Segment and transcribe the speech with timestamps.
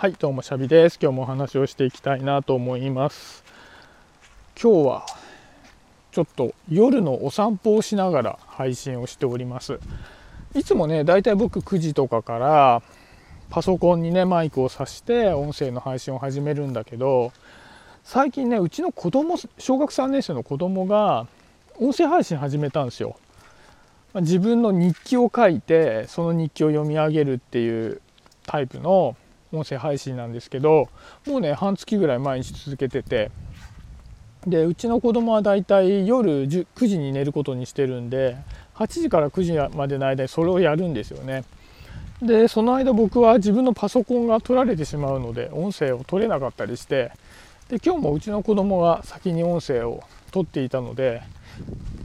[0.00, 0.98] はいどうもシャビです。
[1.02, 3.42] 今日もお話をしていきたいなと思います。
[4.54, 5.06] 今日は
[6.12, 9.80] ちょっと夜のお散歩をしながら配信をしております。
[10.54, 12.82] いつもねだいたい僕9時とかから
[13.50, 17.32] パソコンにねマイクを挿して音声の配信を始めるんだけど
[18.04, 21.26] 最近ねうちの子供小学3年生の子供が
[21.80, 23.16] 音声配信始めたんですよ。
[24.14, 28.00] 自分の日記を書いてその日記を読み上げるっていう
[28.46, 29.16] タイプの
[29.52, 30.88] 音声配信なんですけど
[31.26, 33.30] もうね半月ぐらい毎日続けてて。
[34.46, 38.36] でうちの子供はだいたい夜9時に寝ることにしてるんで
[38.76, 41.44] 8時から9時までの間にそれをやるんですよね。
[42.22, 47.12] でその間僕は自分のパソコンが取られてしまうので音声を取れなかったりして。
[47.68, 51.22] で今日もうちの子供が先に音声を取っていたので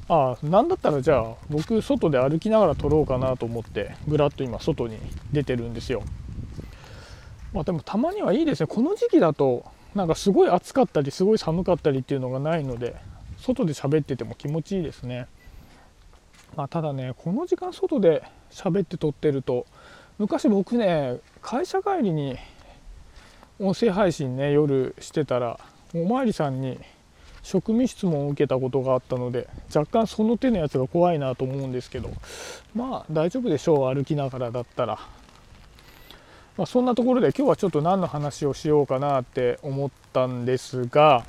[0.09, 4.97] ああ何だったらじゃあ僕外で歩きながら撮ろうかなと思ってぐらっと今外に
[5.31, 6.03] 出てるんですよ。
[7.53, 8.67] まあでもたまにはいいですね。
[8.67, 12.95] この時期だとなんかすごい暑かったりすごい寒かったりっていうのがないので
[13.37, 15.27] 外で喋ってても気持ちいいですね。
[16.55, 19.65] まあ、ただねこの時間外で喋って撮ってると
[20.19, 22.37] 昔僕ね会社帰りに
[23.59, 25.59] 音声配信ね夜してたら
[25.95, 26.79] おまわりさんに
[27.41, 32.09] 職務質問を受けたことがあったので若干その手のやつが怖いなと思うんですけど
[32.73, 33.93] まあ大丈夫でしょう。
[33.93, 34.99] 歩きながらだったら、
[36.57, 41.25] まあ、そんなところで今日はちょっと何の話をしようかなって思ったんですが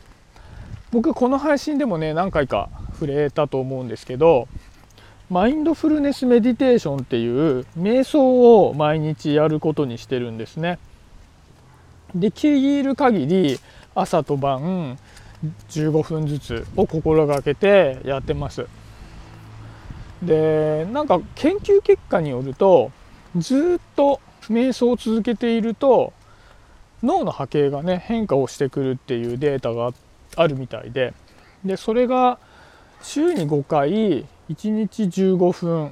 [0.93, 4.49] 僕この配信でもね何回か触れたと思うんですけど
[5.31, 10.79] マインドフルネスメディテーションっていう瞑想を毎日やることにしてるんですね。
[12.15, 13.59] できる限り
[13.95, 14.99] 朝と晩
[15.71, 18.67] 15分ずつを心がけてやってます
[20.23, 22.93] でなんか研究結果によると
[23.37, 24.21] ずっと
[24.53, 26.13] 瞑想を続けていると
[27.03, 29.93] 脳の波形がね変化をしてくるっていうデータが
[30.37, 31.15] あるみたいで
[31.65, 32.39] でそれが
[33.03, 35.91] 週に5回1日15分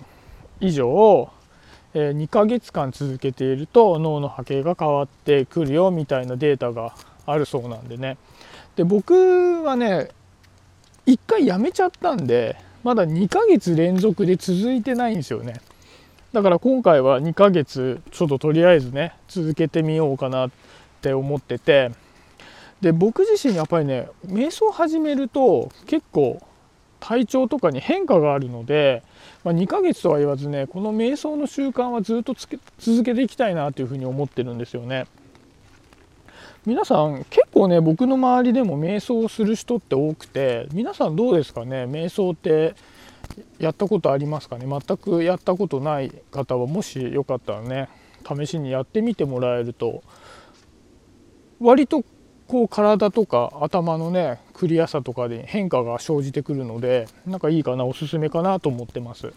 [0.60, 1.30] 以上
[1.94, 6.94] 2ヶ月間続けていると脳の波形が変わってくるよみたいなデータが
[7.26, 8.16] あるそうなんでね。
[8.76, 10.08] で僕はね
[11.06, 15.60] 1回やめちゃったんでまだ2ヶ月連続で続いてないんですよね。
[16.32, 20.50] だから今回は2ヶ月ちょっととりあえずね続けてみようかなっ
[21.03, 21.93] て思ってて
[22.81, 26.41] で僕自身やっぱりね瞑想始めると結構
[27.00, 29.03] 体調とかに変化があるので、
[29.44, 32.34] まあ、2ヶ月とは言わずねこの瞑想の習慣はずっと
[32.78, 35.06] 続けていきたいなというふうに思ってるんですよね。
[36.64, 41.87] 皆さん結構ね僕の周りでも瞑想をする人って多くて皆さんどうですかね？
[41.87, 42.75] 瞑想って
[43.59, 44.66] やったことありますかね？
[44.66, 47.88] 全くやったことない方はもしよかったらね
[48.26, 50.03] 試しにやってみてもらえると
[51.60, 52.04] 割と
[52.48, 59.32] こう体とか頭のねクリアさとかで変化が生じてくるのでなんかいいかなおすすめかなと思ってます。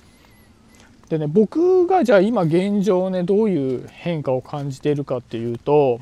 [1.09, 5.99] でね僕がじゃあ今現状ねどういう変化を感じているかっていうと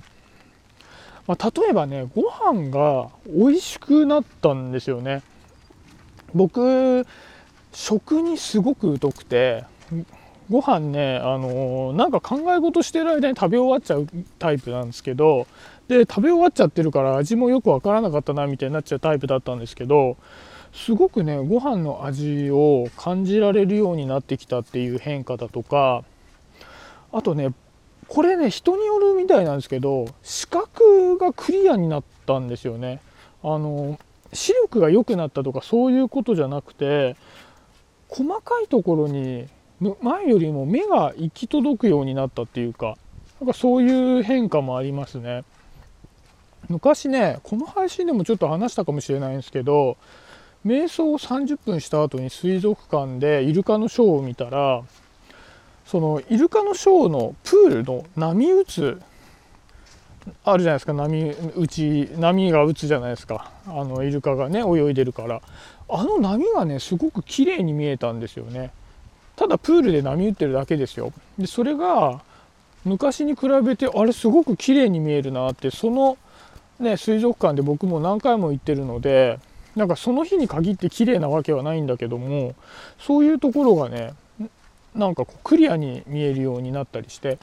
[1.25, 5.23] まあ、例えばねご飯が美味しくなったんですよね
[6.33, 7.07] 僕
[7.73, 9.65] 食にすごく疎くて
[10.49, 14.07] ご飯ねあの、なんか考え事してる間に食べ終わっちゃう
[14.39, 15.47] タイプなんですけど
[15.87, 20.17] で食べ終わっちゃってるから味もよくわからなかったなみたいになっちゃうタイプだったんですけど
[20.73, 26.03] すごくねご飯の味を感じられるようになってきたっていう変化だとか
[27.11, 27.53] あとね
[28.07, 33.01] これね人によるみたいなんですけど視覚がクリアになったんですよね。
[33.43, 33.99] あの
[34.33, 37.15] 視力が良くなったとかそういうことじゃなくて
[38.13, 39.47] 細かいところに
[40.01, 42.95] 前よりも目が行き届くようになったっていうか
[43.41, 45.43] なんかそういう変化もありますね。
[46.69, 49.97] 昔ねこの配信でもちょっと話したかもしれないんですけど
[50.65, 54.83] 瞑想を30分した後に水族館でイルカのショーを見たら
[55.85, 59.01] そのイルカのショーのプールの波打つ
[60.43, 60.93] あるじゃないですか。
[60.93, 63.51] 波打ち波が打つじゃないですか。
[63.67, 65.41] あのイルカがね泳いでるから。
[65.89, 68.71] あの波がねすごく綺麗に見えたんですよね。
[69.35, 71.11] ただプールで波打ってるだけですよ。
[71.37, 72.21] でそれが
[72.85, 76.17] 昔に比べてあれすごく綺麗に見えるなってその
[76.79, 79.39] ね水族館で僕も何回も行ってるので
[79.75, 82.55] なんかその日に限って綺麗なわけはないんだけども
[82.99, 84.13] そういうところがね
[84.95, 87.39] なんかこうクリアに見えるようになったりして、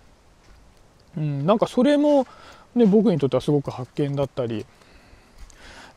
[1.16, 2.26] うん、なんかそれも、
[2.74, 4.64] ね、僕にとってはすごく発見だったり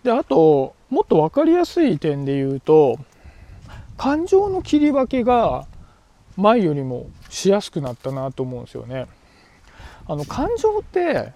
[0.03, 2.97] であともっと分かりやすい点で言うと
[3.97, 5.65] 感情の切り分けが
[6.35, 9.05] 前よりもしやすくなったなと思うんですよね。
[10.07, 11.31] あの感情って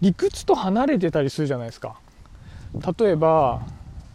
[0.00, 1.98] 理屈と離れてたりするじゃないですか
[2.98, 3.62] 例えば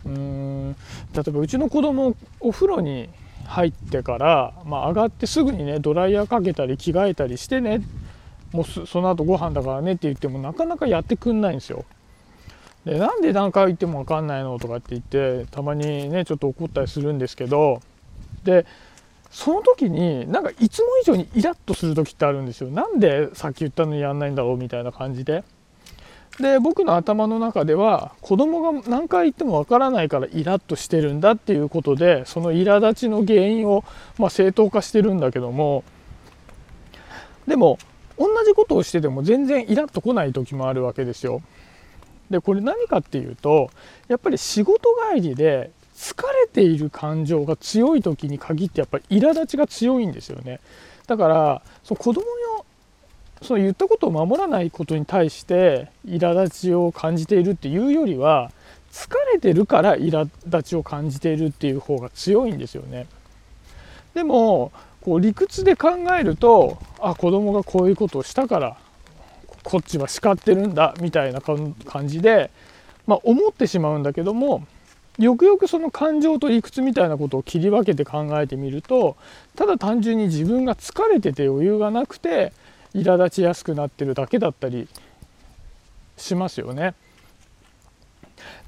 [0.06, 0.76] うーん
[1.14, 3.10] 例えばうちの子供お風呂に
[3.46, 7.82] 入ってから、まあ、上がってすぐにねドライヤーかけたり着替えたりしてね
[8.52, 11.86] もうその後ご飯だからねって言ってもなかなかやってくんないんですよ。
[12.86, 17.82] でなんで何回言っても分かんないのとかって言ってたまにねちょっと怒ったりするんですけど
[18.44, 18.66] で
[19.30, 22.70] その時になんかいつも以上にイラッとする時ってあるんですよ。
[22.70, 25.44] なんでさっき言ったのにやんないんだろうみたいな感じで。
[26.40, 33.84] で僕の頭の中では子供が何回言ってもわからないからイラッとしてるんだっていうことでその苛立ちの原因を、
[34.18, 35.84] まあ、正当化してるんだけども
[37.48, 37.78] でも
[38.22, 41.42] 同じことをしてても全然イラッと来ない時もあるわけですよ。
[42.30, 43.72] でこれ何かっていうと
[44.08, 50.60] やっぱり仕事帰りで疲れている感情が強い時に限ってやっぱり苛立ちが強いんですよね。
[51.08, 52.66] だからその子供の
[53.42, 58.52] その言ったことを守らないことに対して苛立ちを感じているっていうよりは
[58.92, 63.08] 疲れてるから苛立ちを感じているっていう方が強いんですよね。
[64.14, 64.72] でも
[65.02, 68.78] こう理屈で考えるとあ子供がこういうことをしたから
[69.64, 71.76] こっちは叱ってるんだみたいな感
[72.08, 72.52] じで、
[73.08, 74.66] まあ、思ってしまうんだけども
[75.20, 79.18] よくよくその感情と理屈みたいなことを切り分けて考えてみると
[79.56, 82.54] ただ単純に自分が疲れてて余裕がなくて
[82.94, 84.88] 苛立ちやすくなってるだけだったり
[86.18, 86.94] しますよね。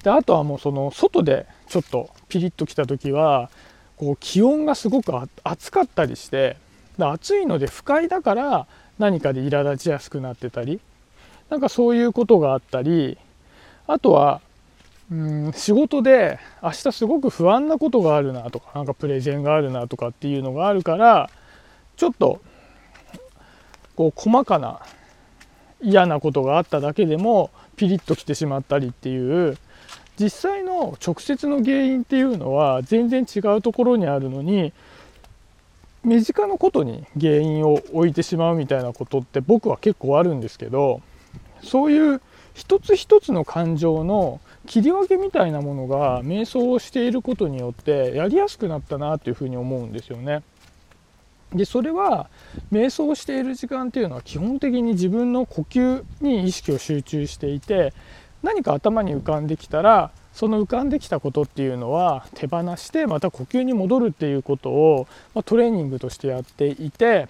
[0.03, 3.49] であとはもうその外でちょっとピリッときた時は
[3.97, 5.11] こう気温がすごく
[5.43, 6.57] 暑かったりして
[6.99, 8.67] 暑いので不快だから
[8.99, 10.79] 何かで苛立ちやすくなってたり
[11.49, 13.17] なんかそういうことがあったり
[13.87, 14.41] あとは
[15.11, 21.29] うん仕事で明日すごく不安なことがあるなとかなんかプレゼンがあるなとかっていうのがあるから
[21.97, 22.41] ちょっと
[23.95, 24.79] こう細かな
[25.81, 29.57] 嫌なことがあっただけでもピリッときてしまったりっていう
[30.19, 34.73] 実際の直接の原因っていうのは全然違うところにあるのに
[36.03, 41.01] 身近なことに原因を置いてしまうみたいなことって僕は結構あるんですけど
[41.63, 42.21] そういう
[42.53, 50.43] 一つ一つの感情の切り分けみたいなものが瞑想をしていることによってやりやすくなったなっていうふうに思うんですよね。
[51.53, 52.29] でそれは
[52.71, 57.93] 瞑想している時間っていうのは基本的に自分の呼吸に意識を集中していて
[58.43, 67.27] 何か頭に浮かんできたらその浮かんできたことっていうのは手放してまた呼吸に戻るっていうことを、ま、トレーニングとしてやっていて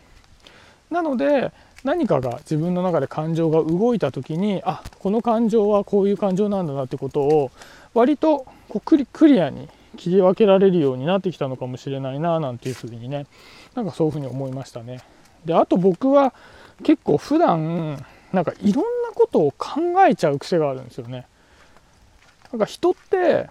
[0.89, 1.51] なので
[1.83, 7.51] 何かが自分の中で感情が動いた時にあこの感情はこういう感情なんだなってことを
[7.93, 9.67] 割とこうクリアに
[9.97, 13.27] 切り分けられるようになってきたのかもしれないななんていうふうにね
[13.75, 15.01] なんかそういうふうに思いましたね。
[15.45, 16.33] であと僕は
[16.83, 21.25] 結構普段なんかいろんことを考えちゃう癖があるんですよね。
[22.51, 23.49] なんか人って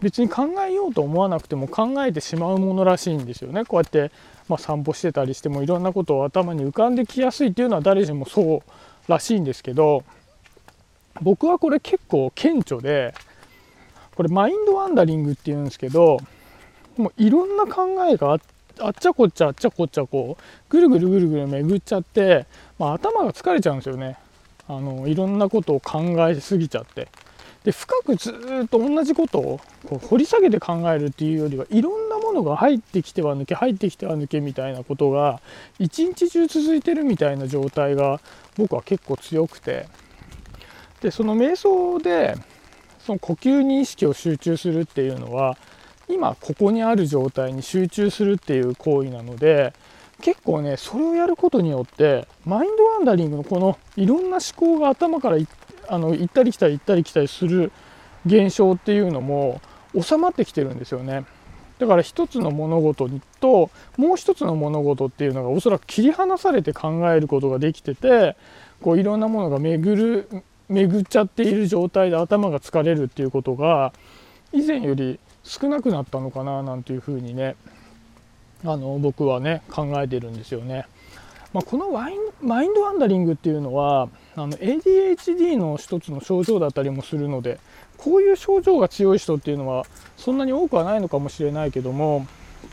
[0.00, 3.64] 別に考えようと思わなくても考えてしまうものらしいんですよね。
[3.64, 4.12] こうやって、
[4.48, 10.04] まあ、散歩してたりしてもいろんなことを頭に浮かんできやすいっていうのは誰しもそうらしいんですけど
[11.22, 13.14] 僕はこれ結構顕著で
[14.14, 16.18] これマインドワンダリングっていうんですけど
[16.96, 18.38] もういろんな考えが
[18.78, 22.46] あっちゃこっちゃあっちゃこっちゃこうぐるぐるぐるぐる巡っちゃって、
[22.78, 24.18] まあ、頭が疲れちゃうんですよね
[24.68, 27.08] あのいろんなことを考えすぎちゃって。
[27.64, 35.40] で深くずっと同じことをこう掘り下げて考えるっていうよりはいろんなものが入ってきては抜け入ってきては抜けみたいなことが
[35.80, 38.20] 一日中続いてるみたいな状態が
[38.56, 39.88] 僕は結構強くて。
[41.02, 42.36] でその瞑想で
[42.98, 45.56] その呼吸に意識を集中するっていうのは
[46.08, 49.72] 今ここにある状態に集中するっていう行為なので
[50.22, 55.36] 結構ねそれをやることによってマインドワンダリングのこのいろんな思考が頭から
[55.88, 57.72] あの行ったり来たり行ったり来たりする
[58.24, 59.60] 現象っていうのも
[60.00, 61.24] 収まってきてるんですよね。
[61.78, 63.08] だから一つの物事
[63.40, 68.34] ともう一つの物事っていうのがおそらく切り離されて考えることができてて
[68.80, 73.92] こういろんなものが巡る巡っちゃっている状態で頭が疲れるっていうことが
[74.52, 77.56] 以前より少なくなったのかななんていうふうにね
[78.66, 80.86] あの僕はね考えてるんですよね。
[81.52, 87.58] まあ、このワインマインドワンダリングっていうのはあの ADHD の一つの症状だったりもするので
[87.96, 92.26] こういう症状が強い人っていうのはそんなに多くはないのかもしれないけども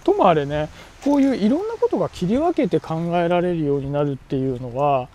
[0.03, 0.69] ともあれね
[1.03, 5.07] こういういろんなことが切り分けて考えられるようになるっていうのは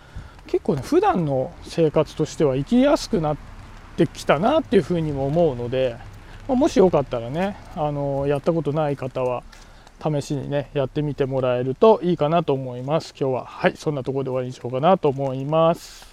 [0.47, 3.37] 結構ね普段の生活としては生きやすくなっ
[3.97, 5.97] てきたなっていうふうにも思うので、
[6.47, 9.43] まあ、もしよかったらねあのやったことない方は
[10.01, 13.13] 試しにねやってみてもらえるといいかなと思います。
[13.19, 16.08] 今日ははいそんなところで終わりにしようかなと思います。